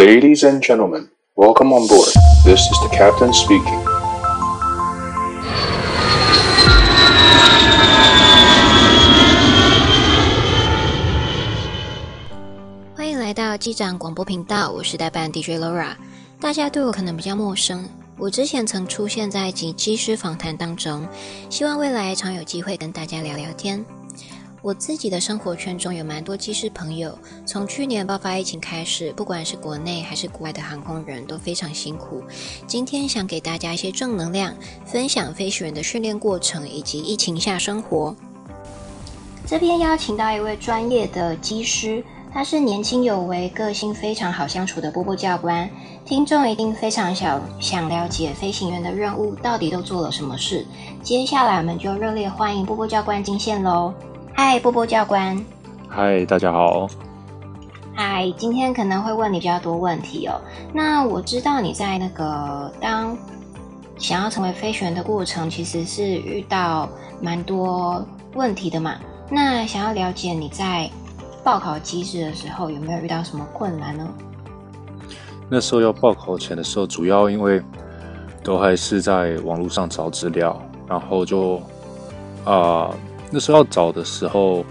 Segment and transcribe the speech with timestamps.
[0.00, 2.08] Ladies and gentlemen, welcome on board.
[2.42, 3.84] This is the captain speaking.
[12.96, 15.90] 欢迎来到机长广播频道，我是代班 DJ Laura。
[16.40, 17.86] 大家对我可能比较陌生，
[18.16, 21.06] 我之前曾出现在几机师访谈当中，
[21.50, 23.84] 希望未来常有机会跟大家聊聊天。
[24.62, 27.16] 我自己的生活圈中有蛮多机师朋友，
[27.46, 32.22] 从去年爆发疫情开始，不管是国内还是国外的航空人都非常辛苦。
[32.66, 38.14] 今天想给大家一些正能量，分享飞行员的训练过程以及疫情下生活。
[39.46, 45.68] 这边邀请到一位专业的机师，他是年轻有为、个性非常好相处的波波教官。
[46.04, 50.66] 听众一定非常想想了解飞行员的任务到底都做了什么事。
[51.02, 53.94] 接下来我们就热烈欢迎波波教官进线喽！
[54.42, 55.38] 嗨，波波教官。
[55.86, 56.88] 嗨，大家好。
[57.94, 60.40] 嗨，今天可能会问你比较多问题哦。
[60.72, 63.14] 那我知道你在那个当
[63.98, 66.88] 想要成为飞行员的过程，其实是遇到
[67.20, 68.96] 蛮多问题的嘛。
[69.28, 70.90] 那想要了解你在
[71.44, 74.08] 报考机制的时候有没有遇到什么困难呢？
[75.50, 77.62] 那时候要报考前的时候，主要因为
[78.42, 81.56] 都还是在网络上找资料，然后就
[82.46, 82.88] 啊。
[82.88, 82.94] 呃
[83.30, 84.64] 那时候要找的时候，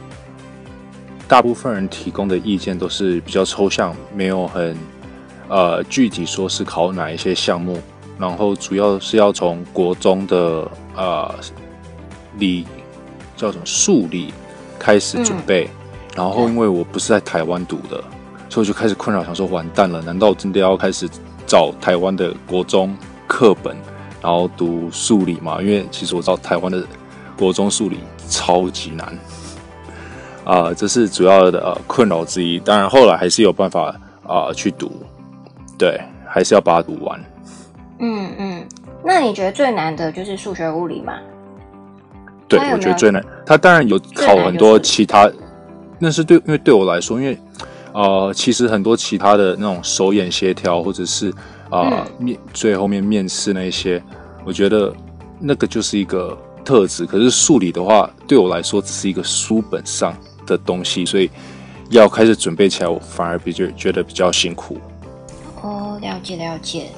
[1.28, 4.78] 大部分人提供的意见都是比较抽象，没有很
[5.48, 7.80] 呃具体说是考哪一些项目。
[8.18, 11.34] 然后主要是要从国中的呃
[12.38, 12.68] 理
[13.38, 14.34] 叫什么数理
[14.78, 15.64] 开始准备。
[15.66, 15.72] 嗯、
[16.18, 18.04] 然后因为我不是在台湾读的，
[18.50, 21.08] 所以我就开始困扰，想说完蛋了，难道真的要开始
[21.48, 22.94] 找台湾的国中
[23.26, 23.78] 课本，
[24.22, 25.62] 然后读数理吗？
[25.62, 26.86] 因为其实我知道台湾的
[27.38, 28.00] 国中数理。
[28.30, 29.08] 超级难
[30.46, 30.76] 啊、呃！
[30.76, 32.60] 这是主要的、呃、困扰之一。
[32.60, 33.90] 当然后来还是有办法
[34.24, 34.92] 啊、呃、去读，
[35.78, 37.20] 对，还是要把它读完。
[38.00, 38.66] 嗯嗯，
[39.04, 41.14] 那你觉得最难的就是数学物理吗？
[42.48, 43.23] 对，有有我觉得最难。
[43.45, 45.30] 它当然有考很多其他，
[46.00, 47.38] 那是对，因为对我来说，因为
[47.94, 51.34] 呃，其实很多其他的那种手眼协调，或者是
[51.70, 54.02] 啊、面最后面面试那些，
[54.45, 54.92] 我觉得
[55.39, 56.38] 那个就是一个。
[56.70, 60.16] 特质，可是数理的话，对我来说只是一个书本上
[60.46, 61.28] 的东西，所以
[61.90, 64.78] 要开始准备起来，我反而比较觉得比较辛苦。
[65.64, 66.92] 哦，了解了解。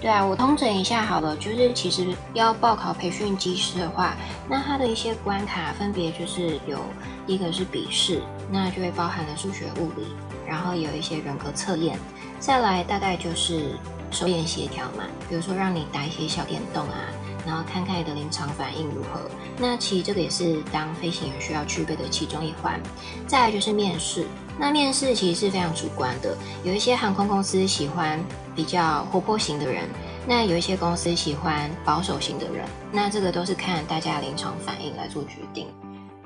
[0.00, 4.16] 对啊，我通整一下好了，就是其实要报考培训机师的话，
[4.48, 6.78] 那它的一些关卡分别就是有
[7.26, 10.06] 一个是笔试，那就会包含了数学、物理，
[10.48, 11.98] 然后有一些人格测验，
[12.40, 13.72] 再来大概就是
[14.10, 17.04] 手眼协调嘛，比如说让你打一些小电动啊。
[17.48, 19.22] 然后看看你的临场反应如何。
[19.56, 22.78] 那其实这个也是当飞行员需要具备的其中一环。
[23.26, 24.26] 再来就是面试，
[24.58, 26.36] 那面试其实是非常主观的。
[26.62, 28.20] 有一些航空公司喜欢
[28.54, 29.84] 比较活泼型的人，
[30.26, 32.66] 那有一些公司喜欢保守型的人。
[32.92, 35.66] 那这个都是看大家临场反应来做决定。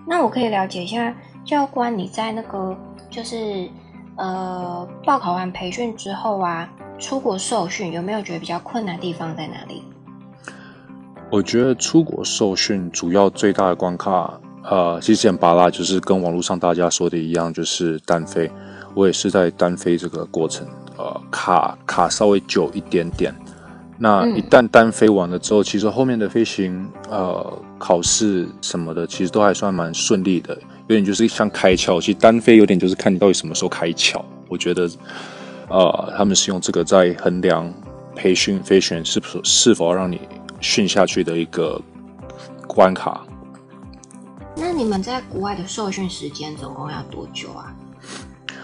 [0.05, 2.77] 那我可以了解一下，教官你在那个
[3.09, 3.71] 就是
[4.17, 6.69] 呃报考完培训之后啊，
[6.99, 9.85] 出国受训有没有觉得比较困难的地方在哪里？
[11.33, 18.51] 我觉得出国受训主要最大的关卡，呃，其实很巴拉，就是跟网络上大家说的一样，就是单飞。
[18.93, 20.67] 我也是在单飞这个过程，
[20.99, 23.35] 呃，卡卡稍微久一点点。
[23.97, 30.55] 那一旦单飞完了之后，其实后面的飞行，呃，考试什么的，其实都还算蛮顺利的。
[30.89, 34.23] 有点就是像开窍，其实单飞有点就是看你到底什么时候开窍。
[34.51, 34.87] 我觉得，
[35.71, 37.73] 呃，他们是用这个在衡量
[38.15, 40.21] 培训飞行员是否是否要让你。
[40.63, 41.79] 训下去的一个
[42.67, 43.23] 关卡。
[44.57, 47.75] 那你们在国外的受训时间总共要多久啊？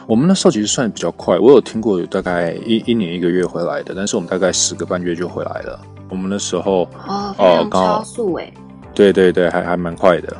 [0.07, 5.79] 我们那时候其实算比较快，我有听过有大概一一年一个月回来的，但是我们大概十个半月就回来了。
[6.09, 8.51] 我们那时候哦，非常超速哎。
[8.95, 10.37] 对对对，还还蛮快的。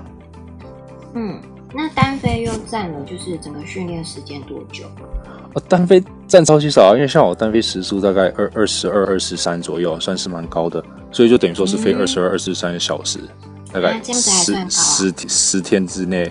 [1.15, 1.39] 嗯，
[1.75, 4.85] 那单飞又占了就是整个训练时间多久？
[5.69, 13.19] 单飞占超级少啊，因为像我单飞时速大概二二十二、二十三左右，算是蛮高的，所以就等于说是飞二十二、二十三个小时，
[13.73, 16.25] 大概十十十天之内，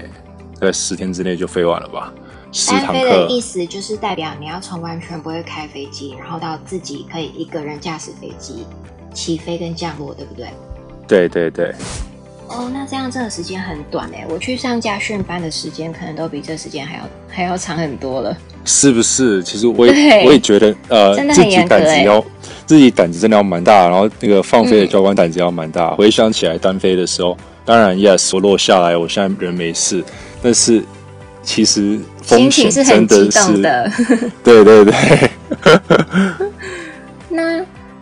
[0.60, 2.14] 大概十天之内就飞完了吧。
[2.70, 8.66] 单飞的意思就是代表你要从完全不会开飞机，然后到自己可以一个人驾驶飞机
[9.14, 10.48] 起飞跟降落，对不对？
[11.08, 11.76] 对对对。
[12.48, 18.36] 哦，那这样真的时间很短哎，我去上驾训班的时间可能都比这时间还要还要长很多了。
[18.64, 19.44] 是不是？
[19.44, 22.24] 其实我也我也觉得，呃，自己胆子要
[22.68, 25.88] 自己胆子真的要蛮大，然后那个放飞的教官胆子要蛮大。
[25.92, 30.04] 嗯、回想起来单飞的时候，当然，yes，我落下来，我现在人没事，
[30.44, 30.84] 但是
[31.42, 33.92] 其实风险真的是，是很激动的
[34.44, 35.30] 对对 对，
[37.30, 37.60] 那，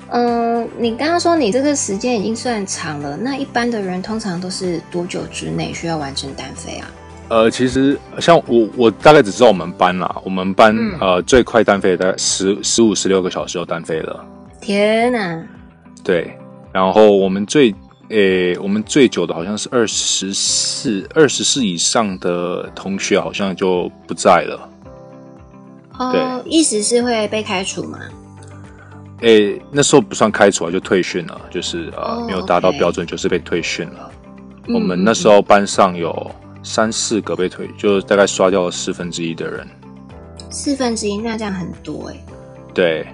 [0.09, 6.89] 嗯、呃，你刚刚说你这个时间已经算长了，那一般的人通常都是多久之内需要完成单飞啊？
[7.29, 14.25] 呃，其实像我，我大概只知道我们班啦，我们班、嗯、呃最快单飞大概十十五十六个小时就单飞了。
[14.65, 15.47] 天哪！
[16.03, 16.35] 对，
[16.73, 17.71] 然后我们最
[18.09, 24.69] 诶，我们最久的好像是二十四二十四以上的同学好像就不在了。
[26.00, 28.00] 哦，对意思是会被开除吗？
[29.21, 34.11] 诶，那时候不算开除啊，就退训了，就是呃、哦、没有达到标准，就是被退训了。
[34.68, 36.31] 嗯、我们那时候班上有
[36.63, 39.68] 三四个被退，就大概刷掉了四分之一的人。
[40.50, 42.15] 四分之一，那这样很多哎。
[42.73, 43.06] 对。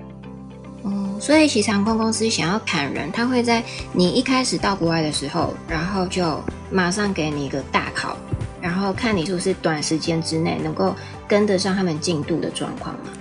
[1.22, 3.64] 所以其实航空公司想要砍人，他会在
[3.94, 8.18] 你一开始到国外的时候，然后就马上给你一个大考，
[8.60, 10.96] 然后看你是不是短时间之内能够
[11.28, 13.12] 跟得上他们进度的状况嘛。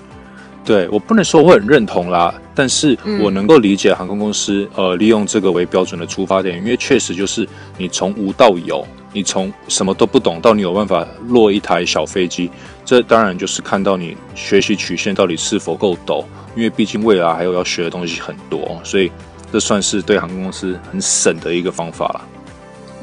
[0.71, 7.45] 对，我不能说我很认同啦，但是我能够理解航空公司呃利用这个为标准的出发点，因为确实就是
[7.77, 12.49] 你从无到有，你从什么都不懂到你有办法落一台小飞机，
[12.85, 16.25] 这当然就是看到你学习曲线到底是否够陡。
[16.55, 19.11] 因为毕竟未来还有要学的东西很多，所以
[19.53, 22.25] 这算是对航空公司很省的一个方法了。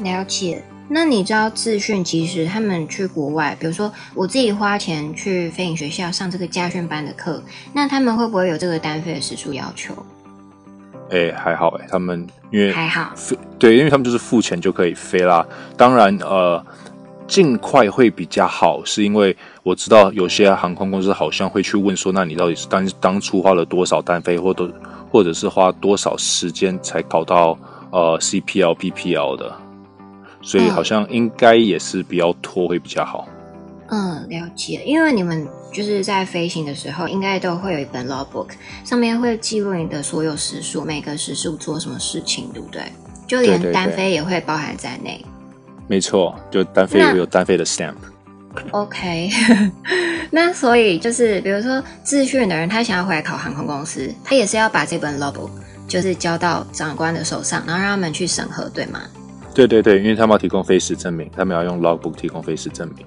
[0.00, 0.64] 了解。
[0.88, 7.42] 那你知道自训其实他们去国外，比如说我自己花钱去飞影学校上这个家训班的课，
[7.72, 9.94] 那他们会不会有这个单飞的时数要求？
[11.10, 13.12] 哎，还好哎，他们因为还好，
[13.58, 15.46] 对，因为他们就是付钱就可以飞啦。
[15.76, 16.64] 当然，呃。
[17.28, 24.72] 尽快会比较好，是因为我知道有些航空公司好像会去问说，那你到底是当当初花了多少单飞，或者
[25.10, 27.58] 或者是花多少时间才考到
[27.90, 29.54] 呃 CPL、PPL 的，
[30.48, 33.28] 所以好像应该也是比较拖会比较好。
[33.90, 38.48] 嗯，了解，因为你们就是在飞行的时候，应该都会有一本 logbook，
[38.82, 42.80] 上面会记录你的所有时数，每个时数做什么事情，对不对？
[43.26, 45.22] 就连单飞也会包含在内。
[45.86, 47.96] 没错，就单飞有单飞的 stamp。
[48.70, 49.28] OK，
[50.32, 55.50] 那所以就是，比如说自训的人，他想要回来考航空公司，他也是要把这本 logbook
[55.86, 59.00] 就是交到长官的手上，然后让他们去审核，对吗？
[59.58, 63.04] 对对对，因为他们要提供飞时证明，他们要用 logbook 提供飞时证明。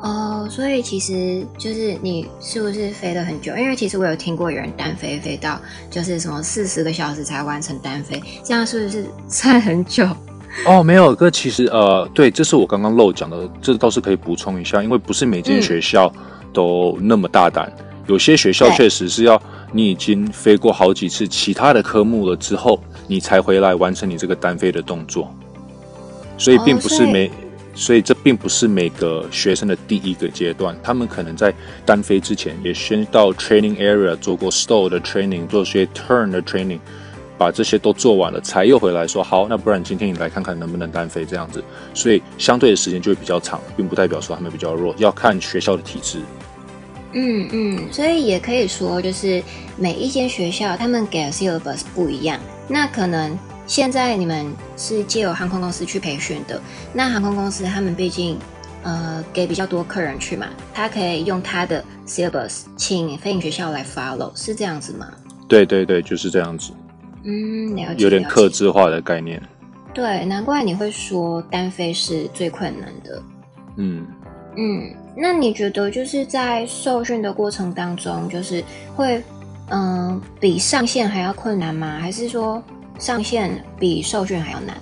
[0.00, 3.54] 哦，所以其实就是你是不是飞了很久？
[3.54, 5.60] 因为其实我有听过有人单飞飞到
[5.90, 10.08] 就是什么四十个小时才完成单飞，这样是不是算很久？
[10.66, 16.10] 哦，没有，哥，其实呃，对，这是我刚刚漏讲的，这倒是可以补充一下，因为不是每间学校
[16.52, 19.38] 都那么大胆，嗯、有些学校确实是要
[19.70, 25.34] 你已经飞过好几次其他的科目了之后，你才回来完成你这个单飞的动作，
[26.38, 27.30] 所以并不是每，哦、
[27.74, 31.52] 所，所以这并不是每个学生的第一个阶段，他们可能在
[31.84, 36.78] 单飞之前也先到 training area 做过 stall 的 training，做些 turn 的 training。
[37.36, 46.20] 把这些都做完了，才又回来说好，那不然今天你来看看能不能单飞这样子，所以相对的时间就会比较长，并不代表说他们比较弱，要看学校的体制。
[47.12, 49.42] 嗯嗯，所以也可以说，就是
[49.76, 52.38] 每一间学校他们给的 syllabus 不一样。
[52.68, 53.36] 那可能
[53.66, 56.60] 现在你们是借由航空公司去培训的，
[56.92, 58.38] 那航空公司他们毕竟
[58.82, 65.08] 呃给比较多客人去嘛，他可以用他的 syllabus 请飞行学校来 follow，是这样子吗？
[65.48, 66.72] 对对对，就是这样子。
[67.24, 68.04] 嗯，了解。
[68.04, 69.42] 有点克制化的概念。
[69.94, 73.22] 对，难怪你会说单飞是最困难的。
[73.76, 74.06] 嗯
[74.56, 78.62] 嗯，那你觉得就是在受训的过程当中，就是
[78.94, 79.22] 会
[79.68, 81.98] 嗯、呃、比上线还要困难吗？
[82.00, 82.62] 还是说
[82.98, 84.76] 上线比受训还要难？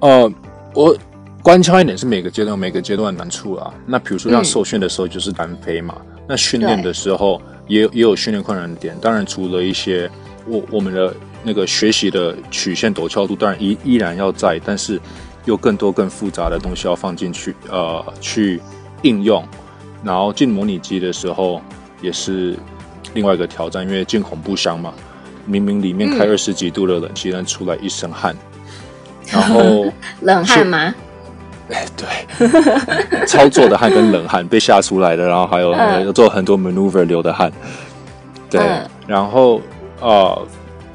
[0.00, 0.32] 呃，
[0.74, 0.96] 我
[1.42, 3.72] 官腔一点是每个阶段每个阶段的难处啊。
[3.86, 8.96] 那比如说像受训的时候就是单飞嘛，嗯、那训练的时候也有也有训练困难的点。
[9.00, 10.10] 当然除了一些。
[10.48, 15.00] 我我们的那个学习的曲线陡峭度当然依依然要在，但是
[15.44, 18.62] 有更多更复杂的东西要放进去，呃，去
[19.02, 19.44] 应用。
[20.04, 21.60] 然后进模拟机的时候
[22.00, 22.56] 也是
[23.12, 24.94] 另外一个挑战，因为进恐怖箱嘛，
[25.46, 28.36] 明明里面开二十几度的冷气，但出来一身汗。
[29.32, 30.94] 然后冷汗吗？
[31.70, 32.06] 哎，对，
[33.26, 37.50] 操作的汗跟冷汗被吓出来的，然后还有要做很多 maneuver 流的汗。
[38.50, 38.60] 对，
[39.06, 39.60] 然后。
[39.98, 40.46] 呃，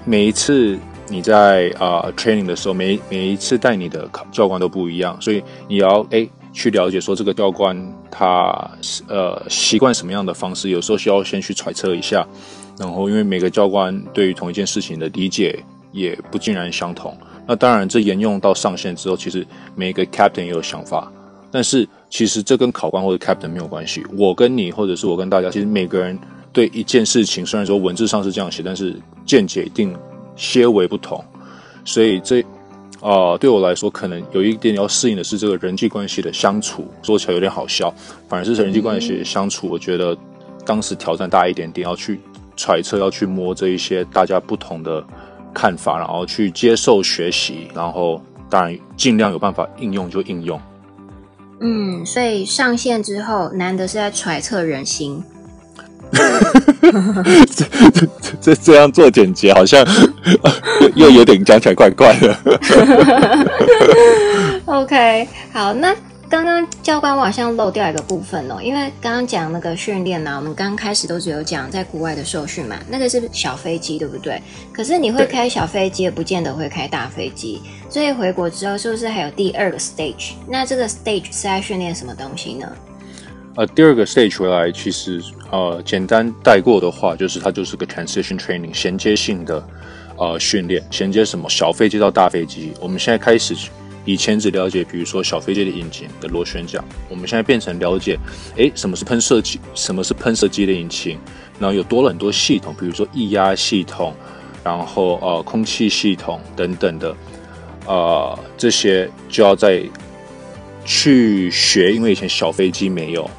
[0.05, 0.77] 每一次
[1.07, 7.75] 你在呃 training 的时候，每每一次带你的教官都不一样，所以你要哎去了解说这个教官
[8.11, 8.69] 他
[9.07, 12.23] 呃习惯什么样的方式，有时候需要先去揣测一下。
[12.77, 17.15] 然后因为每个教官对于同一件事情的理解也不尽然相同，
[17.47, 21.11] 那当然这沿用到上线之后，其实每个 captain 也有想法，
[21.51, 24.03] 但是其实这跟考官或者 captain 没有关系。
[24.17, 26.17] 我跟你或者是我跟大家，其实每个人。
[26.53, 28.93] 对一件事情，虽然说文字上是这样写，但是
[29.25, 29.95] 见解一定
[30.35, 31.23] 些微不同。
[31.85, 32.43] 所以这
[32.99, 37.89] 啊、对我来说，可能有一点要适应的是这个人际关系的相处，说起来有点好笑，
[38.27, 40.13] 反而是人际关系相处，我觉得
[40.65, 42.19] 当时挑战大一点点，要去
[42.61, 45.03] 揣测，要去摸这一些大家不同的
[45.51, 50.61] 看法，然后去接受学习，然后当然尽量有办法应用就应用。
[51.59, 55.23] 嗯，所以上线之后，难得是在揣测人心。
[56.11, 58.07] 这这
[58.41, 59.83] 这这样做简洁，好像
[60.93, 62.37] 又有点讲起来怪怪的。
[64.67, 65.95] OK，好，那。
[66.31, 74.41] 刚刚教官，我好像漏掉一个部分哦，因为刚刚讲那个训练呢，我们刚开始都只有讲在国外的受训嘛，那个是小飞机，对不对？
[74.71, 80.31] 可是你会开小飞机，也不见得会开大飞机，所以回国之后是不是还有第二个 stage？
[80.47, 82.71] 那这个 stage 是在训练什么东西呢？
[83.57, 85.21] 呃，第二个 stage 回来，其实
[85.51, 89.61] 呃，简单带过的话，就是它就是个 transition training，衔接性的
[90.15, 92.71] 呃训练，衔接什么小飞机到大飞机。
[92.79, 93.53] 我们现在开始。
[94.03, 98.17] 以前只了解，比如说小飞机的引擎的螺旋桨，我们现在变成了解，
[98.55, 99.59] 诶，什么是喷射机？
[99.75, 101.19] 什么是喷射机的引擎？
[101.59, 104.15] 然后有多了很多系统，比如说液压系统，
[104.63, 107.15] 然后呃空气系统等等的，
[107.85, 109.83] 呃这些就要再
[110.83, 113.29] 去学，因为以前小飞机没有，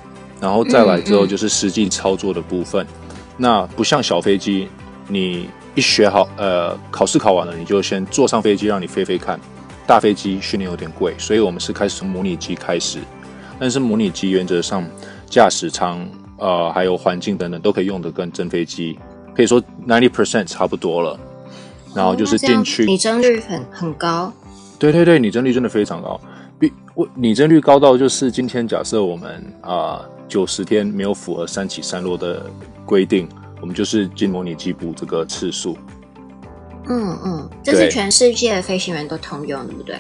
[0.41, 2.85] 然后再来之后就是实际操作的部分。
[2.85, 3.17] 嗯嗯。
[3.37, 4.69] 那不像小飞机，
[5.09, 9.41] 你一学好，呃考试考完了，你就先坐上飞机，让你飞飞看。
[9.87, 12.99] 大飞机训练有点贵，所以我们是开始从模拟机开始。
[13.59, 14.85] 但是模拟机原则上
[15.29, 16.07] 驾驶舱、
[16.39, 18.99] 呃还有环境等等都可以用的跟真飞机
[19.37, 21.19] 可以说 ninety percent 差不多了。
[21.95, 24.33] 然后就是进去，拟真率很很高。
[24.79, 26.19] 对对对，拟真率真的非常高。
[26.59, 32.47] 比我拟真率高到就是今天假设我们啊九十天没有符合三起三落的
[32.87, 33.29] 规定，
[33.61, 35.77] 我们就是进模拟机补这个次数。
[36.89, 39.97] 嗯嗯，这是全世界的飞行员都通用，对不对？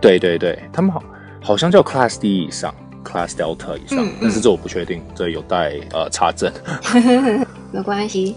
[0.00, 1.02] 对对对，他们好
[1.40, 2.74] 好像叫 Class D 以上
[3.04, 6.52] ，Class Delta 以上，嗯嗯、但是这我不确定，这有待呃查证。
[7.72, 8.34] 没关系。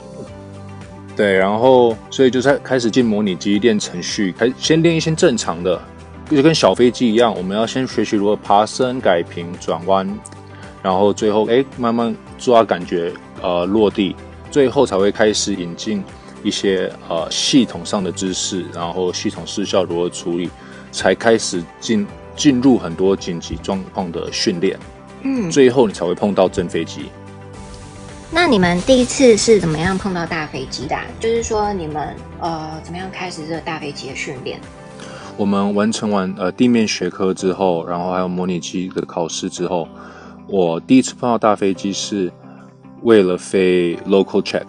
[1.15, 5.81] 对，然后所以就在开始进模拟机练程序，开先练一些正常的，
[6.29, 10.07] 就跟小飞机一样，我们要先学习如何爬升、改平、转弯，
[10.83, 13.11] 然后最后哎慢慢抓感觉
[13.41, 14.15] 呃落地，
[14.51, 16.03] 最后才会开始引进。
[16.43, 20.49] 一些呃系统上的知识，然后系统失效如何处理，
[20.91, 24.77] 才开始进进入很多紧急状况的训练。
[25.23, 27.09] 嗯，最后你才会碰到真飞机。
[28.29, 31.03] 那你们第一次是怎么样碰到大飞机的啊？
[31.19, 34.59] 就是说你们呃怎么样开始这个大飞机的训练？
[35.37, 39.87] 我们完成完呃地面学科之后，然后还有模拟机的考试之后，
[40.47, 42.31] 我第一次碰到大飞机是
[43.01, 44.65] 为了飞 local check。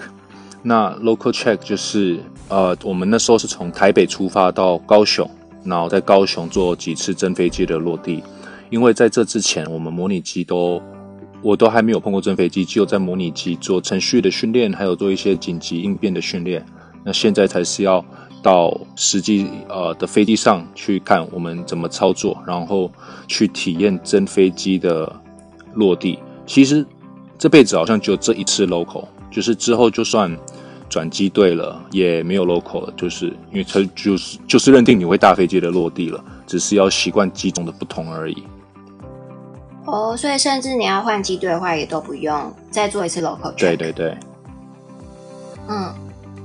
[0.62, 5.28] 那 local check 就是呃，我们那时候是从台北出发到高雄，
[5.64, 8.22] 然后在高雄做几次真飞机的落地。
[8.70, 10.82] 因为在这之前，我们模拟机都
[11.40, 16.64] 我都还没有碰过真飞机，只有在模拟机做程序的训练，还有做一些紧急应变的训练。
[17.04, 18.04] 那现在才是要
[18.42, 22.90] 到实际呃的飞机上去看我们怎么操作，然后
[23.26, 25.10] 去体验真飞机的
[25.74, 26.18] 落地。
[26.44, 26.84] 其实
[27.38, 29.06] 这辈子好像只有这一次 local。
[29.30, 30.35] 就是之后就算
[30.88, 38.42] 转机队了，也没有 local 了，就是因为他就是就是认定你会大飞机的落地了，只是要习惯机种的不同而已。
[39.85, 43.52] 哦，所以甚至你要换机队的话，也都不用再做一次 local。
[43.52, 44.16] 对对对。
[45.68, 45.92] 嗯，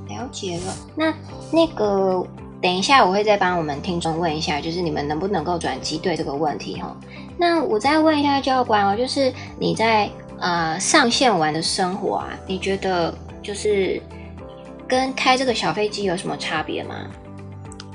[0.08, 0.74] 了解了。
[0.94, 1.14] 那
[1.50, 2.22] 那个
[2.60, 6.94] 等一下我会再帮我们听众问一下，就是你们能不能够转机队这个问题哈。
[7.38, 10.10] 那我再问一下教官哦，就是你在。
[10.40, 14.00] 呃，上线玩的生活啊，你觉得就是
[14.86, 16.94] 跟开这个小飞机有什么差别吗？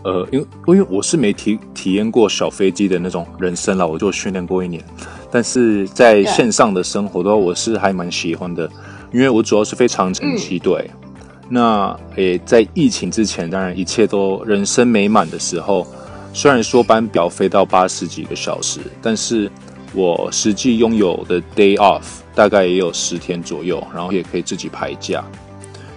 [0.03, 4.83] 呃，因为因为我是没体体验过小飞机的那种人生啦，我就训练过一年，
[5.29, 8.67] 但是在线上的生活的话，我是还蛮喜欢的，
[9.11, 10.89] 因为我主要是飞长城机队。
[10.89, 11.19] 嗯、
[11.49, 15.85] 那诶，在疫情之前，当然一切都人生美满的时候，
[16.33, 19.51] 虽然说班表飞到八十几个小时，但是。
[19.91, 22.03] 我实际拥有的 day off
[22.39, 25.21] 大概也有十天左右，然后也可以自己排假。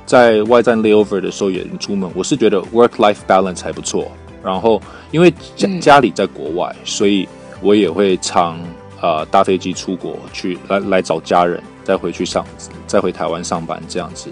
[0.05, 4.11] 在外站 layover 的时候也能出门，我是觉得 work life balance 还不错。
[4.43, 4.83] 然后
[5.13, 7.29] 因为家家里在国外，所以
[7.61, 8.59] 我也会常
[9.01, 12.45] 呃搭飞机出国去来来找家人，再回去上
[12.89, 14.29] 再回台湾上班这样子。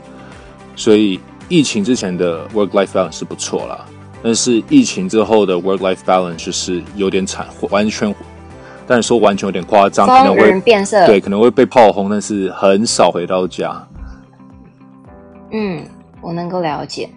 [0.74, 3.86] 所以疫情之前的 work life balance 是不错啦，
[4.20, 8.12] 但是疫情之后的 work life balance 就是有点惨，完全。
[8.90, 13.86] 但是说完全有点夸张，可能会变色，对，可能会被炮轰，但是很少回到家。
[15.52, 15.86] 嗯，
[16.20, 17.08] 我能够了解。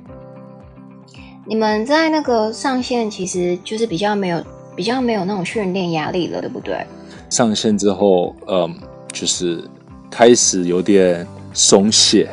[1.47, 4.39] 你们在那个上线，其实就是比较没有
[4.75, 6.85] 比较没有那种训练压力了，对不对？
[7.31, 8.71] 上线之后，嗯，
[9.11, 9.67] 就是
[10.11, 12.29] 开始有点松懈，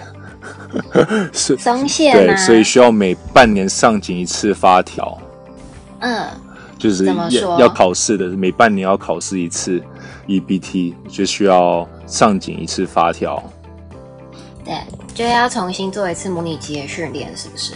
[1.32, 5.16] 松懈 对，所以需要每半年上紧一次发条。
[6.00, 6.26] 嗯，
[6.80, 9.80] 就是要要考试的，每半年要考试一次
[10.26, 13.40] EBT，就需要上紧一次发条。
[14.64, 14.74] 对，
[15.14, 17.74] 就要重新做一次模拟机的训练，是不是？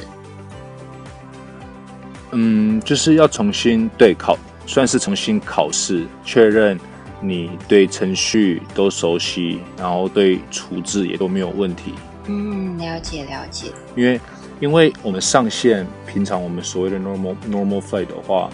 [2.33, 6.81] 嗯，就是要重新对考，算是重新考试，确认
[7.21, 11.93] 你对程序都熟悉，然后对处置也都没有问题。
[12.27, 13.67] 嗯，了解了解。
[13.95, 14.21] 因为，
[14.61, 18.49] 因为我们上线，平常我们所谓的 normal normal flight 的话，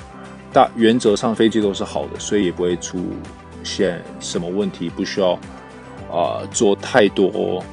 [0.52, 2.98] 大原则上飞机都是好的，所以也不会出
[3.64, 5.32] 现什么问题，不需要
[6.10, 7.64] 啊、呃、做太多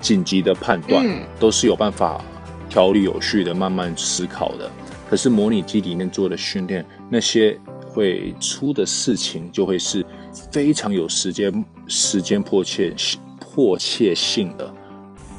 [0.00, 2.20] 紧急的判断，嗯、都是有办法。
[2.68, 4.68] 条理有序的慢慢思考的，
[5.08, 10.04] 可是模拟机里面做的训练，那些会出的事情就会是
[10.50, 12.92] 非常有时间时间迫切
[13.40, 14.74] 迫切性的。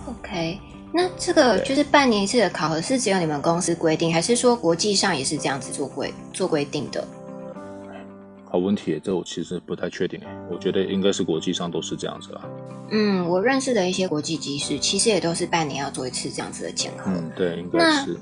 [0.08, 0.58] OK，
[0.98, 7.08] 那这个就是半年一次的考核是只有你们公司规定，还是说国际上也是这样子做规做规定的？
[8.46, 10.20] 好问题，这我其实不太确定。
[10.50, 12.42] 我觉得应该是国际上都是这样子啦。
[12.90, 17.12] 嗯，我认识的一些国际机师，其实也都是半年要做一次这样子的检核。
[17.12, 18.18] 嗯，对，应该是。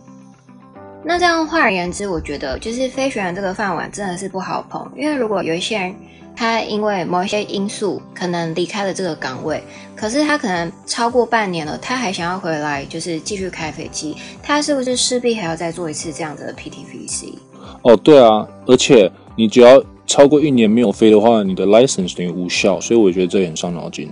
[1.05, 5.95] 那，那这样换而言之，我觉得就是飞行员这个饭碗真的是不好碰，因为如果有一些人
[6.35, 9.63] 他因为某一些因素可能离开了这个岗位，
[9.95, 17.35] 可是他可能超过半年了，他还想要回来，就是继续开飞机，他是不是势必还要再做一次这样子的 PTVC？
[17.83, 24.09] 哦，对啊，而且你只要超过一年没有飞的话，你的 license 等于无效，所以我觉得这也很伤脑筋。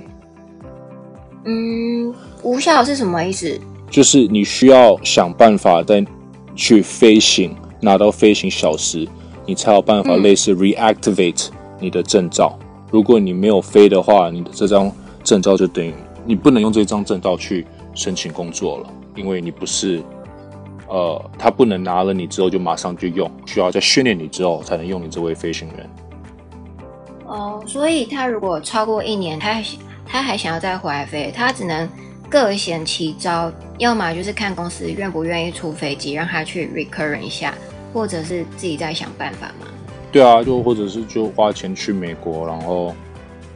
[1.45, 3.59] 嗯，无效是什么意思？
[3.89, 6.03] 就是你需要想办法再
[6.55, 9.07] 去飞行，拿到飞行小时，
[9.45, 12.57] 你才有办法类似 reactivate 你的证照。
[12.59, 14.91] 嗯、如果你没有飞的话，你的这张
[15.23, 15.93] 证照就等于
[16.25, 20.01] 你不能用这张证照去申请工作了，因为你不是，
[20.87, 25.89] 呃，他不能拿了你之后就马上就用，需要在训练你之后才能用你这位飞行员。
[27.25, 29.61] 哦，所以他如果超过一年，他。
[30.05, 31.89] 他还想要再回来飞，他只能
[32.33, 37.53] 各显其招，要么就是看公司愿不愿意出飞机让他去 recurrent 一下，
[37.93, 39.67] 或者是自己再想办法嘛。
[40.11, 42.87] 对啊，就或者是就花钱去美国，然后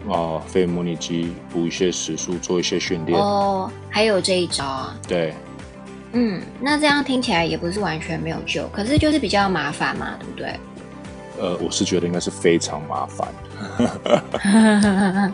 [0.07, 3.19] 啊、呃、飞模拟机补一些时速，做一些训练。
[3.19, 4.95] 哦，还有这一招啊。
[5.07, 5.33] 对。
[6.11, 10.53] 嗯，那这样听起来也不是完全没有救，可是就是比较麻烦嘛，对不对？
[11.39, 13.28] 呃，我是觉得应该是非常麻烦。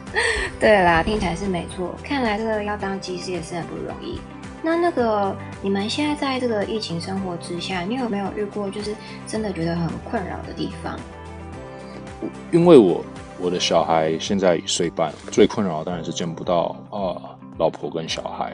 [0.60, 1.96] 对啦，听起来是没错。
[2.04, 4.20] 看来这个要当技师也是很不容易。
[4.62, 8.96] 那那个你们现在在这个疫情生活之下，你有没有遇过就是
[9.28, 10.98] 真的觉得很困扰的地方？
[12.52, 13.04] 因为我
[13.40, 17.22] 我的小孩现在一岁半，最困扰当然是见不到啊、呃、
[17.58, 18.54] 老婆跟小孩，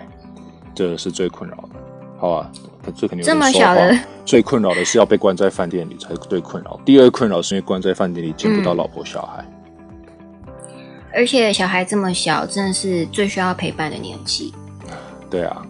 [0.74, 1.70] 这是最困扰的。
[2.18, 2.52] 好吧，
[2.92, 3.26] 这肯定。
[3.26, 6.80] 这么小的，最困扰的是要被关在饭店里才最困扰。
[6.86, 9.44] 第二困扰是因为关在饭店里见不到老婆小孩。
[9.44, 9.56] 嗯
[11.12, 14.54] 而且小孩这么小，真的是最需要陪伴的年纪。
[15.28, 15.66] 对啊，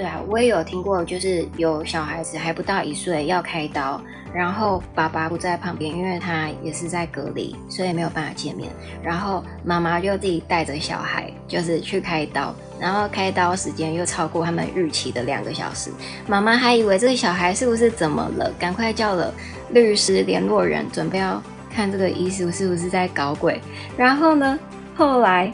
[0.00, 4.00] 对啊，我也有听过，就是有小孩子还不到一岁要开刀，
[4.32, 8.70] 然后爸爸不在旁边，因为他也是在隔离，所以没有办法见面。
[9.02, 15.90] 然后妈妈就自己带着小孩，就是去开刀，然后开刀时间又超过他们预期的两个小时。
[16.26, 19.30] 妈妈还以为这个小孩是不是怎么了，赶快叫了
[19.68, 21.42] 律师联络人，准备要。
[21.70, 23.60] 看这个医生是不是在搞鬼？
[23.98, 24.58] 然后呢，
[24.96, 25.52] 后来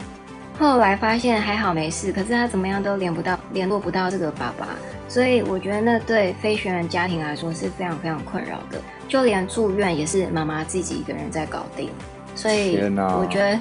[0.59, 4.69] 后来发现还好没事，可是他怎么样都联不到，联络不到这个爸爸，
[5.07, 11.89] 所以我觉得那对飞行员家庭来说是非常非常困扰的，就连住院也是妈妈自己一个人在搞定，
[12.35, 13.59] 所以我觉得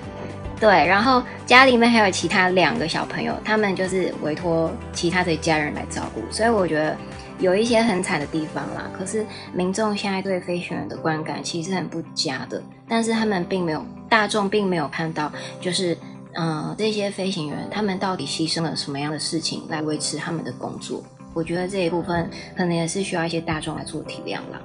[0.59, 6.97] 对，然后家里面还有其他两个小朋友，他们就是委托其他的家人来照顾，所以我觉得。
[7.39, 15.31] 有一些很惨的地方啦，可是民众现在对飞行员的观感其实很不佳的，但是他们并没有，大众并没有看到，
[15.61, 15.99] 就是嗯、
[16.37, 21.03] 呃，这些飞行员他们到底牺牲了什么样的事情来维持他们的工作？
[21.35, 24.61] 我觉得这一部分可能也是需要一些大众来做体谅啦。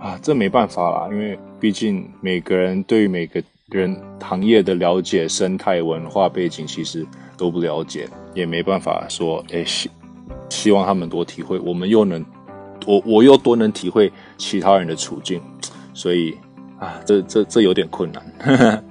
[0.00, 9.90] 啊，这没办法啦，因为毕竟每个人对于每个人行业的了解、生态文化背景其实都不了解，也没办法说，哎、希。
[10.50, 12.24] 希望他们多体会，我们又能，
[12.86, 15.42] 我我又多能体会其他人的处境，
[15.92, 16.34] 所以
[16.80, 18.82] 啊，这这这有点困难。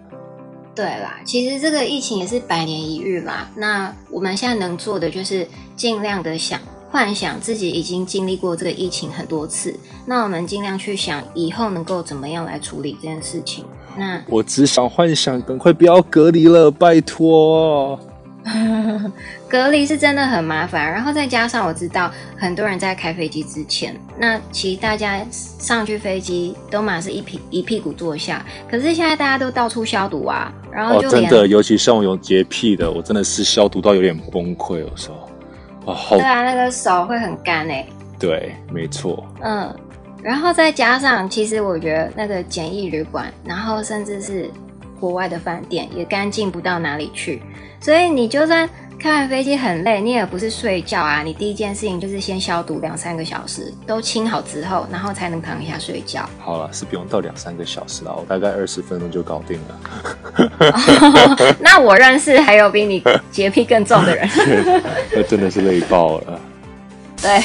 [0.77, 3.49] 对啦，其实这个疫情也是百年一遇啦。
[3.55, 6.59] 那我们现在能做的就是尽量的想
[6.91, 13.65] 幻想自己已经经历过这个疫情很多次，那我们尽量去想以后能够怎么样来处理这件事情。
[13.97, 17.99] 那我只想幻想，赶快不要隔离了，拜托。
[19.49, 35.91] 隔离是真的很麻烦，然后再加上我知道很多人在开飞机之前，那其实大家上去飞机都嘛是一屁一屁股坐下，可是现在大家都到处消毒啊，然后真的，尤其像我有洁癖的，我真的是消毒到有点崩溃，有时候。
[35.91, 37.83] 啊，好对啊，那个手会很干哎，
[38.19, 39.73] 对，没错，嗯，
[40.21, 44.51] 然后再加上，其实我觉得那个简易旅馆，然后甚至是
[44.99, 47.41] 国外的饭店也干净不到哪里去。
[47.79, 56.27] 所以你就算开完飞机很累，你也不是睡觉啊，你第一件事情就是先消毒两三个小时，都清好之后，然后才能躺下睡觉。
[56.39, 61.55] 好了，是不用到两三个小时了，我大概二十分钟就搞定了。
[61.62, 64.27] 那我认识还有比你洁癖更重的人，
[65.15, 66.41] 那真的是累爆了。
[67.21, 67.43] 对，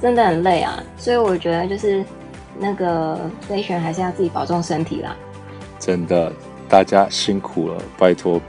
[0.00, 2.04] 真的很累啊，所以我觉得就是
[2.58, 3.18] 那个
[3.48, 5.16] 飞行员还是要自己保重身体啦。
[5.80, 6.32] 真的，
[6.68, 8.40] 大家辛苦了，拜托。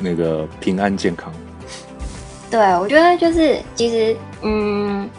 [0.00, 1.32] 那个平安健康，
[2.54, 5.10] 对，我觉得就是其实，嗯，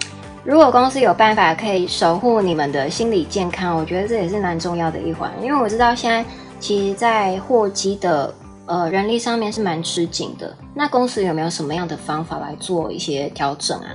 [0.45, 5.29] 如果公司有办法可以守护你们的心理健康，我觉得这也是蛮重要的一环。
[5.43, 6.23] 因为我知道现在
[6.61, 8.33] 其实，在货机的
[8.67, 10.55] 呃人力上面是蛮吃紧的。
[10.73, 13.89] 那公司有没有什么样的方法来做一些调整啊？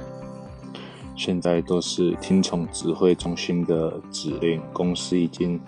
[1.16, 5.58] 现在都是听从指挥中心的指令，公司已经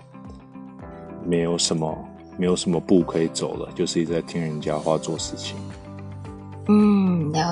[1.25, 1.97] 没有什么。
[2.35, 5.55] 没有什么步可以走了，就是一直在听人家话做事情。
[6.67, 7.02] 嗯，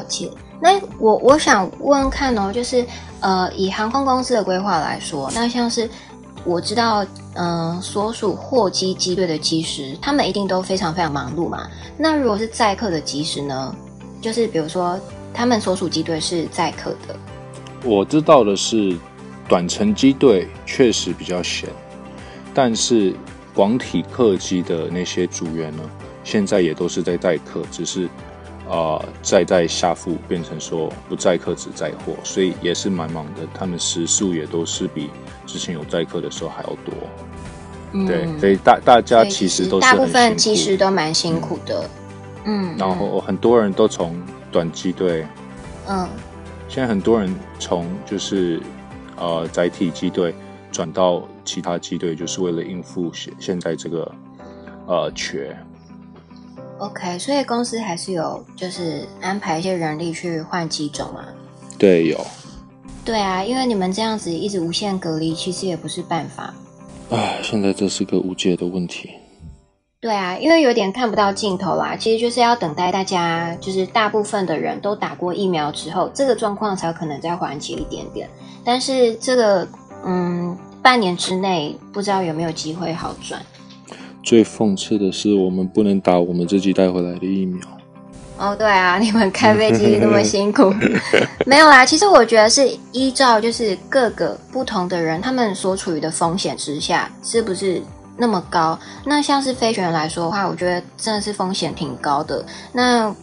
[0.01, 0.31] 了解。
[0.59, 2.85] 那我我想问看哦，就是
[3.19, 5.89] 呃，以航空公司的规划来说，那像是
[6.43, 11.67] 我知道，嗯、所属货机机队的机师，他们一定都非常非常忙碌嘛。
[11.97, 13.75] 那如果是载客的机师呢？
[14.21, 14.99] 就是比如说，
[15.33, 17.15] 他们所属机队是载客的。
[17.83, 18.95] 我知道的是，
[19.47, 21.69] 短程机队确实比较闲，
[22.53, 23.15] 但是。
[23.53, 25.83] 广体客机的那些组员呢，
[26.23, 28.07] 现在也都是在载客，只是
[28.71, 33.41] 啊载在下腹变成说不载客只载货，所以也是蛮忙的。
[33.53, 35.09] 他们时数也都是比
[35.45, 36.93] 之前有载客的时候还要多。
[37.91, 41.89] 嗯、对，所以大大家其实都是很辛苦，大部分其实都蛮辛苦的。
[42.45, 45.27] 嗯，然后很多人都从短机队，
[45.87, 46.07] 嗯，
[46.69, 48.61] 现在很多人从就是
[49.17, 50.33] 呃载体机队。
[50.71, 54.09] 转到其他机队，就是为了应付现现在这个
[54.87, 55.53] 呃缺。
[56.81, 61.23] OK，所以公司还是有就是安排一些人力去换机种啊。
[61.77, 62.19] 对，有。
[63.05, 66.53] 对啊，因为你们这样子一直无限隔离，其实也不是办法。
[67.11, 69.11] 唉，现在这是个无解的问题。
[69.99, 71.95] 对啊，因为有点看不到尽头啦。
[71.95, 78.27] 其实就是要等待大家，就是大部分的人都打过疫苗之后，这个状况才可能再缓解一点点。
[78.63, 79.67] 但是这个。
[80.03, 83.39] 嗯，半年之内不知道有没有机会好转。
[84.23, 87.59] 最讽刺的是，我们不能打我们自己带回来的疫苗。
[88.37, 90.73] 哦，对啊，你们开飞机那么辛苦，
[91.45, 91.85] 没有啦。
[91.85, 97.79] 其实我觉得是依照就是各个不同的人，他们所处于的风险之下，是不是
[98.17, 98.77] 那么高？
[99.05, 102.43] 那像是飞行员来说的话，我觉得真的是风险挺高的。
[102.73, 103.15] 那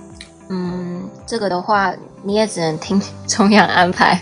[0.51, 4.21] 嗯，这个的话，你也只能听 中央安排。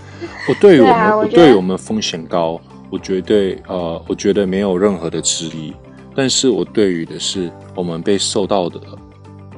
[0.49, 2.59] 我对于我们，啊、我，我对于我们风险高，
[2.89, 5.75] 我绝对呃，我觉得没有任何的质疑。
[6.17, 8.81] 但是我对于的是我们被受到的、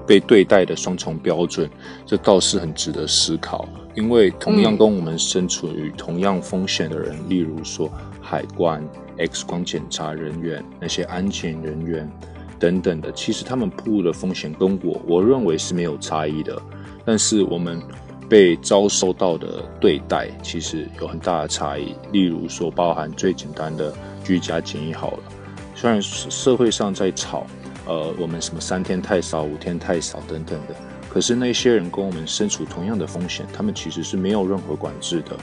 [0.06, 1.70] 被对待的双重标准，
[2.04, 3.68] 这倒是很值得思考。
[3.94, 7.88] 因为同样跟我们身处于同样风险的人，嗯、例如说
[8.20, 12.10] 海关、X 光检查人员、那些安检人员
[12.58, 16.60] 等等的，其实他们暴露的风险跟我，我认为是没有差异的。
[17.04, 17.80] 但是我们。
[18.28, 23.90] 被遭受到的对待其实有很大的差异，例如说，包含最简单的
[24.22, 25.18] 居家检疫好了。
[25.80, 27.46] 虽然社会上在吵，
[27.86, 30.74] 呃，我们什么三天太少、五天太少等等的，
[31.08, 35.36] 可是那些人跟我们身处同样的风险，他们其实是没有任何管制的。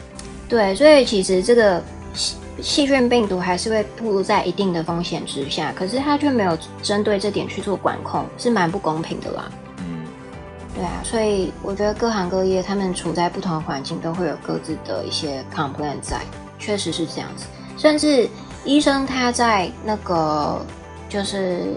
[0.50, 1.82] 对，所以其实这个
[2.14, 9.50] 细细菌病毒还是会暴露在一定的风险之下，可是它却没有针对这点去做管控，是蛮不公平的啦。
[9.78, 10.06] 嗯
[10.76, 16.20] 对啊，所以我觉得各行各业他们处在不同的环境，都会有各自的一些 complaint 在，
[16.60, 17.46] 确实是这样子。
[17.78, 18.28] 甚至
[18.66, 20.66] 医生他在那个
[21.08, 21.76] 就是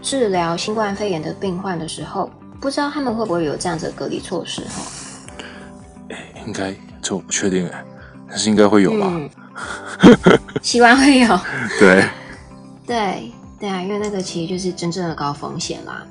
[0.00, 4.82] 治疗新冠肺炎的病患的时候，不知道他们会不会有这样子的隔离措施哈？
[6.46, 7.84] 应该这我不确定哎，
[8.28, 9.06] 但是应该会有吧？
[9.10, 9.30] 嗯、
[10.62, 11.40] 希望会有。
[11.80, 12.04] 对，
[12.86, 16.06] 对对啊，因为那个其实就是真正的高风险啦。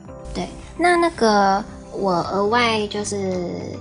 [0.77, 3.77] 那那个我额外就是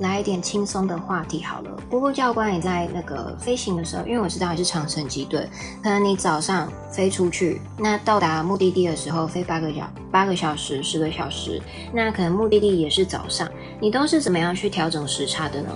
[0.00, 1.70] 来一点轻松的话题好了。
[1.88, 5.48] 波波教官，也在那个飞行的时候，因为我知道你是长程机队，
[5.82, 11.60] 可能你早上飞出去，那到达目的地的时候飞八个小八个小时、十个小时，
[11.92, 13.48] 那可能目的地也是早上，
[13.80, 15.70] 你都是怎么样去调整时差的呢？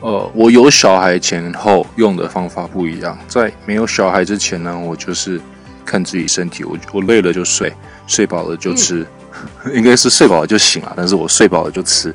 [0.00, 3.18] 呃，我有小孩前后用的方法不一样。
[3.26, 5.40] 在没有小孩之前呢，我就是
[5.84, 7.72] 看自己身体，我我累了就睡，
[8.06, 9.06] 睡饱了就吃，嗯、
[9.74, 12.14] 应该是睡饱了就醒了，但是我睡饱了就吃，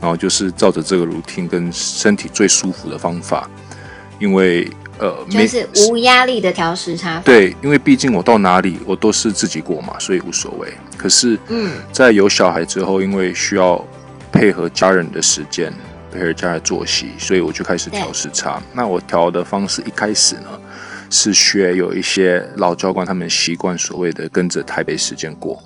[0.00, 3.48] 然后就是照着这个 routine 跟身体最舒服的方法，
[4.18, 7.20] 因为呃，就是无压力的调时差。
[7.24, 10.72] 对，因为毕竟我到哪里我都是自己过嘛，所以无所谓。
[10.96, 13.84] 可是，嗯，在有小孩之后，因为需要
[14.30, 15.72] 配合家人的时间。
[16.12, 18.62] 配合家的作息，所以我就开始调时差。
[18.74, 20.60] 那我调的方式一开始呢，
[21.08, 25.58] 是学有一些老教官他们习惯所谓的跟着台北时间过。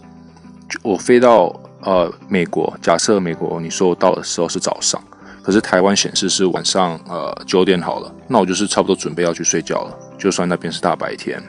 [0.83, 5.03] 我飞到呃美国，假设美国你说我到的时候是早上，
[5.43, 11.43] 可是台湾显示是晚上呃九点好了，那我就是差不多准备要去睡觉了，就算那边是大白天。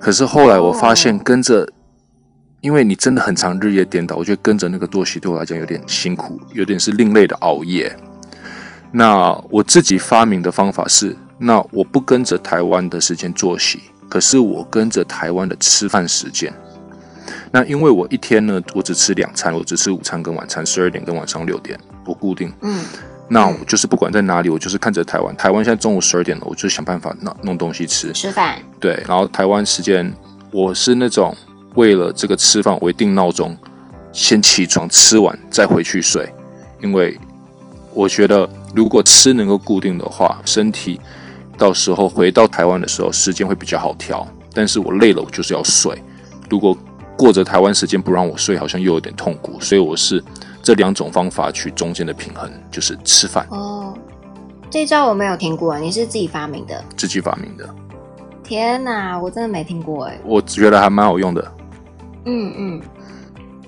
[0.00, 1.68] 可是后来我发现跟着。
[2.62, 7.92] 因为你真的很常日夜颠倒，我觉得跟着那个作息对我来讲有点辛苦，有点是另类的熬夜。
[8.92, 16.54] 那我自己发明的方法是，那我不跟着台湾的时间作息，可是我跟着台湾的吃饭时间。
[17.52, 22.52] 那因为我一天呢，我只吃两餐，我只吃午餐跟晚餐，十二点跟晚上六点，不固定。
[22.62, 22.82] 嗯。
[23.28, 25.36] 那我就是不管在哪里，我就是看着台湾。
[25.36, 28.12] 台湾现在中午十二点了，我就想办法弄弄东西吃。
[28.12, 28.56] 吃饭。
[28.80, 30.12] 对，然后台湾时间，
[30.50, 31.36] 我是那种。
[31.74, 33.56] 为了这个吃饭，我会定闹钟，
[34.12, 36.30] 先起床吃完再回去睡，
[36.82, 37.18] 因为
[37.94, 41.00] 我觉得如果吃能够固定的话，身体
[41.56, 44.28] 到时候回到台湾的时候时间会比较好调。
[44.52, 45.98] 但是我累了，我就是要睡。
[46.50, 46.76] 如果
[47.16, 49.60] 过着台湾时间不让我睡，好像又有点痛苦。
[49.60, 50.22] 所以我是
[50.62, 53.46] 这两种方法取中间的平衡，就是吃饭。
[53.50, 53.94] 哦，
[54.70, 56.84] 这招我没有听过，你是自己发明的？
[56.96, 57.68] 自己发明的。
[58.42, 60.18] 天哪，我真的没听过哎。
[60.24, 61.52] 我觉得还蛮好用的。
[62.24, 62.80] 嗯嗯，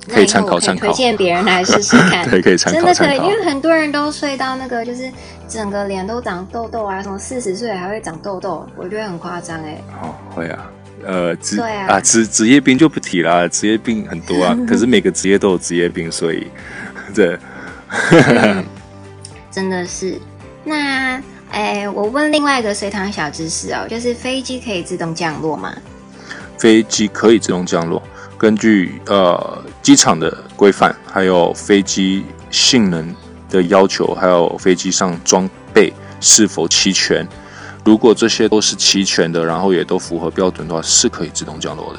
[0.08, 2.24] 可以参考参考，推荐别人来试试看。
[2.30, 2.92] 对，可以参考参考。
[2.92, 5.10] 真的可以，因为很多人都睡到那个，就是
[5.48, 9.80] 整个脸都长痘痘啊，什么四十岁还会长痘痘，我觉得很夸张哎。
[10.02, 10.70] 哦，会啊，
[11.06, 16.46] 呃，职啊职职业病就不提了，职业病很多啊， 可是每个职业都有职业病，所以
[17.14, 17.38] 对、
[18.10, 18.64] 嗯，
[19.50, 20.18] 真的是。
[20.64, 25.72] 那哎，我问另外一个随堂小知识哦，就是飞机可以自动降落吗？
[26.58, 28.02] 飞机可以自动降落。
[28.36, 33.14] 根据呃机场的规范，还有飞机性能
[33.48, 37.26] 的要求，还有飞机上装备是否齐全，
[37.84, 41.98] 如果这些都是齐全的，然后也都符合标准的话，是可以自动降落的。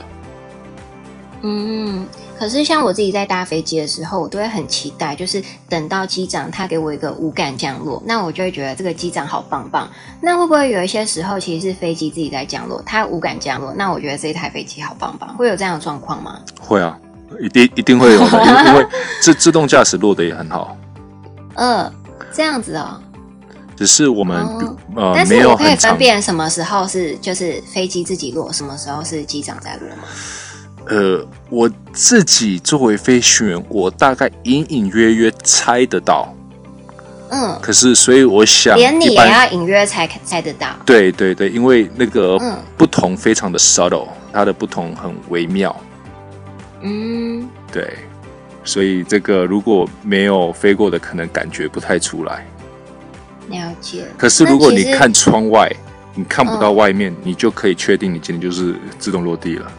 [1.44, 2.08] 嗯。
[2.38, 9.90] 可是像我自己在搭飞机的时候，我都会很期待，就是等到机长他给我一个无感降落，那我就会觉得这个机长好棒棒。
[10.20, 16.38] 那会不会有一些时候其实是飞机自己在降落，它无感降落，那我觉得这一台飞机好棒棒，会有这样的状况吗？
[16.60, 17.00] 会啊，
[17.40, 18.86] 一定一定会有的，因为
[19.22, 20.76] 自自动驾驶落的也很好。
[21.54, 21.94] 嗯、 呃，
[22.34, 23.02] 这样子哦。
[23.76, 30.04] 只是我们、哦、呃，但是我可以分辨什么时候是就是飞机自己落，什么时候是机长在落吗？
[30.88, 36.34] 呃，我自己作为飞行员，我大概隐隐约约猜得到。
[37.32, 40.68] 嗯，可是所以我想，连你也要隐约猜猜得到。
[40.86, 42.40] 对对对，因为那个
[42.78, 45.76] 不同非常的 subtle，它的不同很微妙。
[46.82, 47.96] 嗯，对，
[48.64, 52.46] 所以这个如果没有飞过的，可能感觉不太出来。
[53.50, 54.06] 了解。
[54.18, 55.72] 可是如果你看窗外，
[56.14, 59.72] 你看不到外面，嗯，你就可以确定你今天就是自动落地了。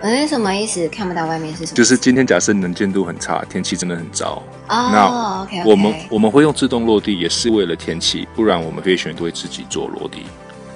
[0.00, 0.88] 嗯，什么意思？
[0.88, 1.76] 看不到外面是什么？
[1.76, 4.42] 就是今天假设能见度很差，天气真的很糟。
[4.68, 10.22] 哦，那.我们我们会用自动落地，也是为了天气，不然我们飞行员都会自己做落地。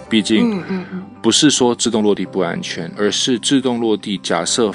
[0.08, 4.70] 毕竟，嗯嗯，不是说自动落地不安全，而是自动落地，假设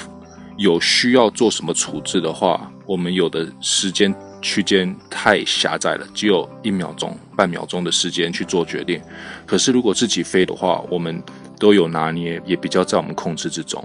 [0.58, 9.00] 有需要做什么处置的话，我们有的时间区间太狭窄了，只有一秒钟、半秒钟的时间去做决定。
[9.46, 11.22] 可是如果自己飞的话，我们
[11.58, 13.82] 都有拿捏，也比较在我们控制之中。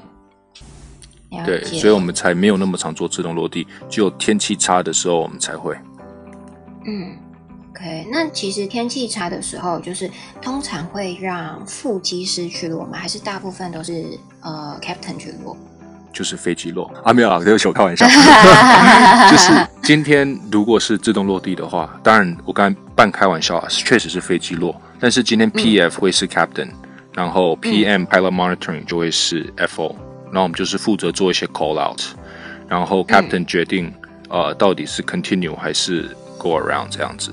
[1.45, 5.77] 对，所以我们才没有那么常做自动落地，只有天气差的时候我们才会。
[6.85, 7.15] 嗯
[7.71, 10.09] ，OK，那其实天气差的时候，就是
[10.41, 12.97] 通常会让副机师去落吗？
[12.97, 15.55] 还是大部分都是呃 Captain 去落？
[16.13, 18.07] 就是飞机落啊，没有啊，这个小开玩笑。
[19.29, 26.73] 就是今天如果是自动落地的话，当然我刚才半开玩笑啊，确实是飞机落，但是今天 PF 会是 Captain，、嗯、
[27.13, 29.95] 然后 PM、嗯、Pilot Monitoring 就会是 FO。
[30.25, 32.01] 然后我们就是负责做一些 call out，
[32.67, 33.87] 然后 captain 决定、
[34.29, 37.31] 嗯、呃到底是 continue 还是 go around 这样子。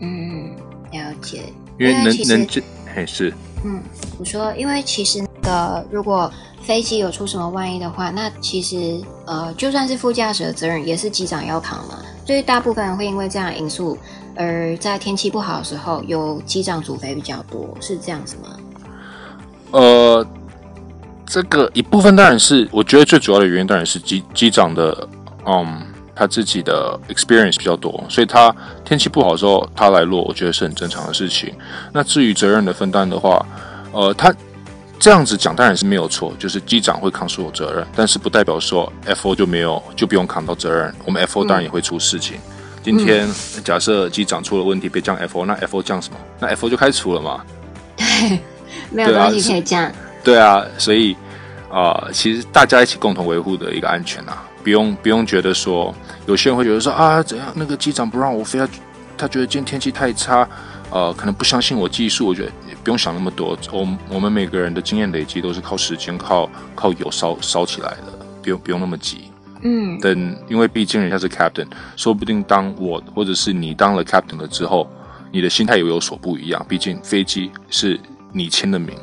[0.00, 0.54] 嗯，
[0.92, 1.44] 了解。
[1.78, 2.62] 因为能能这
[2.94, 3.32] 还是
[3.64, 3.80] 嗯，
[4.18, 6.30] 我说，因为其实那个如果
[6.62, 11.98] 飞机有出什么万一的话，那其实呃就算是副驾驶的责任也是机长要扛嘛。
[12.26, 13.96] 所以大部分人会因为这样因素
[14.36, 18.50] 而在天气不好的时候由机长主飞比较多，是这样子吗？
[19.70, 20.26] 呃，
[21.26, 25.08] 这个一部分当然是，我觉得最主要的原因当然是机机长的，
[25.46, 25.82] 嗯，
[26.14, 31.54] 他自己的 experience 比较多，所以他天气不好的时候他来落，我觉得是很正常的事情。
[31.92, 33.44] 那至于责任的分担的话，
[33.92, 34.34] 呃，他
[34.98, 40.94] 这样子讲当然是没有错，就是机长会扛所有责任，但是不代表说 FO 就没有就不用扛到责任。
[41.04, 42.36] 我们 FO 当然也会出事情。
[42.36, 43.28] 嗯、今天
[43.64, 46.18] 假设机长出了问题被降 FO，那 FO 降什么？
[46.40, 47.44] 那 FO 就开除了嘛？
[47.96, 48.40] 对。
[48.92, 49.90] 没有东西可以这样。
[50.22, 51.14] 对啊，所以
[51.70, 55.94] 啊、呃，其实大家一起共同维护的一个安全啊，不用不用觉得说，
[56.26, 58.68] 有些人会觉得说啊，怎样那个机长不让我飞，他
[59.16, 60.46] 他觉得今天天气太差，
[60.90, 62.26] 呃，可能不相信我技术。
[62.26, 69.30] 我觉得也不用想那么多，我我们每个人的经验累积都是靠时间、靠靠油烧烧起来的，不用不用那么急。
[69.62, 74.88] 嗯，等，因为毕竟人家是 captain，说不定当我或者是你当了 captain 了之后，
[75.32, 76.64] 你的心态也有所不一样。
[76.68, 77.98] 毕竟飞机是。
[78.30, 78.94] 你签的名，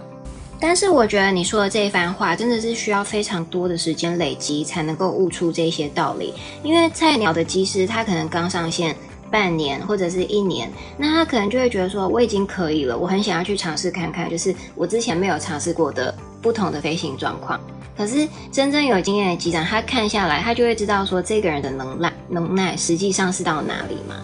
[0.60, 6.32] 但是我觉得你说的这一番话真的是需要非常多的时间累积才能够悟出这些道理。
[6.62, 8.96] 因为菜鸟的机师他可能刚上线
[9.36, 17.60] 半年或者是一年，那他可能就会觉得说我已经可以了，我很想要去尝试看看，就是我之前没有尝试过的不同的飞行状况。
[17.98, 24.16] 可是真正有经验的机长，他看下来，他就会知道说这个人的能耐能耐实际上是到哪里嘛。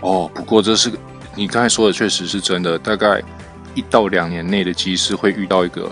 [0.00, 0.90] 哦，不过这是
[1.36, 3.22] 你刚才说的确实是真的，大概。
[3.74, 5.90] 一到两年内的机师会遇到一个，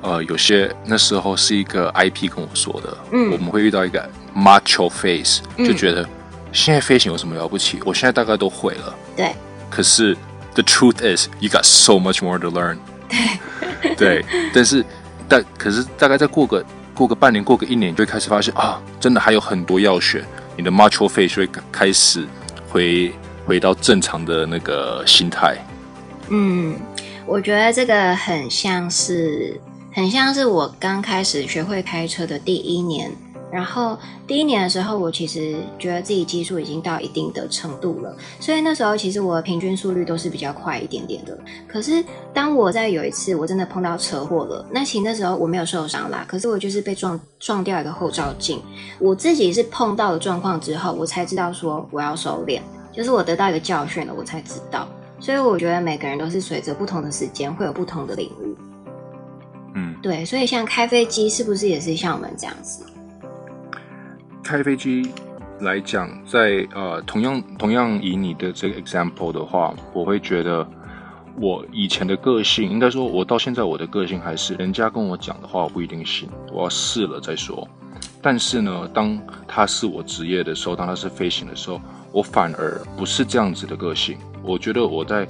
[0.00, 6.08] 呃，有些那时候是一个 IP 跟我说的，嗯，我们会遇到一个 macho face，就觉得
[6.52, 7.78] 现在飞行有什么了不起？
[7.84, 9.34] 我现在大概都会了，对。
[9.70, 10.16] 可是
[10.54, 14.24] the truth is you got so much more to learn，对， 对。
[14.52, 14.84] 但是
[15.28, 20.24] 但可是大概再过个过个半年，过个一年，就会开始发现啊，真的还有很多要学。
[20.56, 22.26] 你的 macho face 会开始
[22.68, 23.12] 回
[23.46, 25.56] 回到正常的那个心态，
[26.28, 26.76] 嗯。
[27.26, 29.60] 我觉得这个很像是，
[29.92, 33.12] 很像是我刚开始学会开车的第一年。
[33.52, 41.36] 然后第一年的时候，我其实觉得自己技术已经到一定的程度了，所以那时候其实我的平均速率都是比较快一点点的。
[41.66, 48.62] 可是当我在有一次我真的碰到车祸了，那其实那时候我没有受伤啦，可是我就是被撞撞掉一个后照镜。
[48.98, 52.60] 我自己是碰到了状况之后，我才知道说我要收敛，
[52.92, 54.88] 就是我得到一个教训了，我才知道。
[55.18, 58.56] 所以我觉得每个人都是随着不同的时间会有不同的领悟。
[59.74, 62.84] 嗯，对，所以像开飞机是不是也是像我们这样子？
[64.42, 65.10] 开飞机
[65.60, 70.66] 来讲，在呃同样同样以你的这个 example 的话，我会觉得
[71.36, 77.66] 我以前的个性，应该说我到现在我的个性还是，人家跟我讲的话我不一定信，我要试了再说。
[78.22, 81.80] 但是呢，当他是我职业的时候，当他是飞行的时候，
[82.12, 84.18] 我反而不是这样子的个性。
[84.42, 85.26] 我觉得我在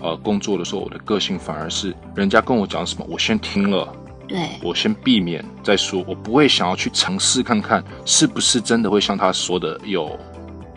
[0.00, 3.92] 呃工作的时候，我的个性反而是人家跟我讲什么，我先听了，
[4.26, 10.18] 对，我先避免再说，我不会想要去尝试看看是不是真的会像他说的有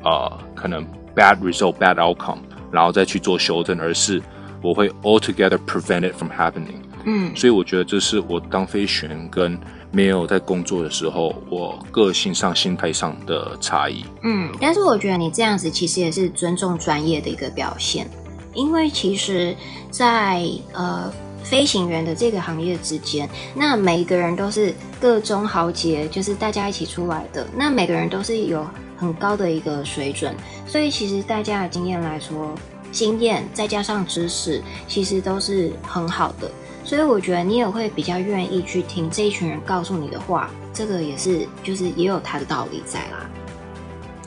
[0.03, 2.39] 呃可能 bad result bad outcome，
[2.71, 4.21] 然后再去做修正，而是
[4.61, 6.81] 我会 altogether prevent it from happening。
[7.05, 9.57] 嗯，所以我觉得这是我当飞行员跟
[9.91, 14.03] 没有在工作的时候，我个性上、心态上的差异。
[14.23, 18.09] 嗯，但是我觉得你这样子其实也是尊重专业的一个表现，
[18.53, 19.55] 因为其实
[19.89, 21.13] 在，在呃
[21.49, 32.53] 飞行员的这个行业之间，那每一个人都是各中豪杰，就是大家一起出来的，那每个人都是有很高的一个水准，所以其实大家的经验来说，
[32.91, 36.51] 经验再加上知识，其实都是很好的。
[36.83, 43.29] 所以我觉得你也会比较愿意去听这一群人告诉你的话，这个也是，就是也有他的道理在啦。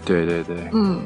[0.05, 1.03] 对对对，嗯，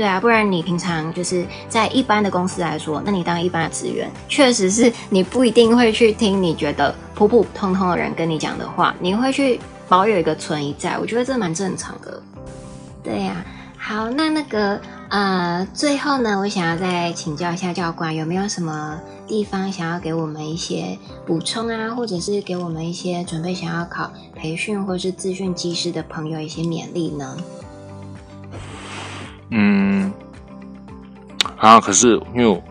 [0.00, 12.22] 对啊，不然你平常就是在一般的公司来说，那你当一般的职员，确实是你不一定会去听你觉得普普通通的人跟你讲的话，你会去保有一个存疑在，我觉得这蛮正常的。
[13.04, 13.44] 对呀，
[13.76, 14.80] 好，那那个。
[15.10, 18.96] 呃，最后呢，我想要再请教一下教官，有没有什么
[19.26, 20.96] 地方想要给我们一些
[21.26, 27.36] 补充啊，或者是给我们一些准备想要考培训或是自训机师的朋友一些勉励呢？
[29.50, 30.12] 嗯，
[31.56, 32.62] 啊，可是因为我，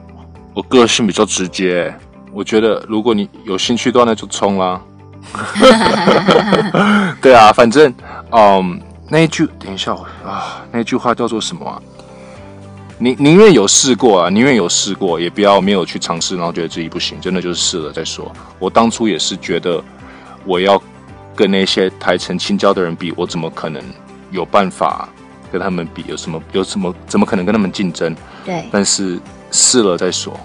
[0.55, 1.93] 我个性比较直接，
[2.31, 4.81] 我觉得如果你有兴趣的话，那就冲啦。
[7.21, 7.93] 对啊，反正
[8.31, 9.93] 嗯，那一句等一下
[10.25, 11.81] 啊，那句话叫做什么啊？
[12.97, 18.31] 宁宁愿有试过啊，宁愿有试过，也不要没有去尝试，然后觉得自己不行，真的就是试了再说。
[18.59, 19.83] 我当初也是觉得，
[20.45, 20.81] 我要
[21.35, 23.81] 跟那些台城青椒的人比，我怎么可能
[24.31, 25.07] 有办法
[25.51, 26.03] 跟他们比？
[26.07, 28.15] 有什么有什么怎么可能跟他们竞争？
[28.45, 29.19] 对，但是
[29.51, 30.39] 试了再说。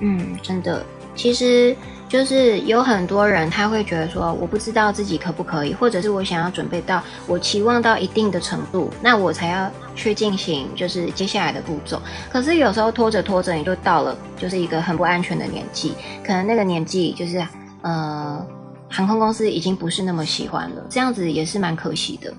[0.00, 1.76] 嗯，真的，其实。
[2.06, 12.00] 就是有很多人他会觉得说，我不知道自己可不可以，或者是我想要准备到我期望到一定的程度，那我才要去进行就是接下来的步骤。
[12.30, 15.94] 可是有时候拖着拖着，你就到了就是一个很不安全的年纪，
[16.24, 17.44] 可能那个年纪就是
[17.82, 18.46] 呃，
[18.88, 22.32] 航空公司已经不是那么喜欢了，这样子也是蛮可惜的。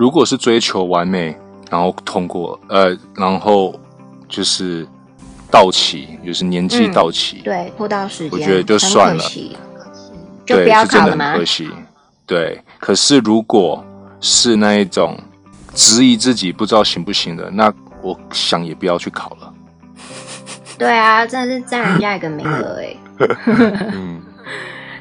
[0.00, 1.36] 如果是追求完美，
[1.70, 3.78] 然后通过呃，然后
[4.28, 4.88] 就是。
[5.52, 9.24] 到期就是年纪到期，嗯，对，拖到时间，我觉得就算了，
[10.46, 11.36] 就不要考了吗？
[11.36, 11.68] 可惜，
[12.24, 12.62] 对。
[12.78, 13.84] 可是如果
[14.20, 15.18] 是那一种
[15.74, 19.52] 质疑自己不知道行不行的，那我想也不要去考了。
[20.78, 22.96] 对啊，真的是占人家一个名额哎。
[23.92, 24.22] 嗯，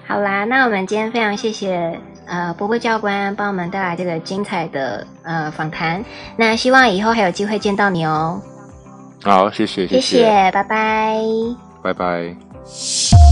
[0.08, 6.04] 好啦，那我们今天非常谢谢呃波波教官帮我们带来这个精彩的呃访谈，
[6.38, 8.42] 那希望以后还有机会见到你哦。
[9.22, 11.18] 好，谢谢，谢谢，谢谢，拜拜，
[11.82, 13.29] 拜拜。